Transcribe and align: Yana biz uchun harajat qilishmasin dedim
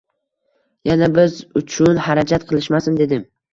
Yana 0.91 1.09
biz 1.19 1.37
uchun 1.63 2.03
harajat 2.09 2.49
qilishmasin 2.51 3.01
dedim 3.05 3.25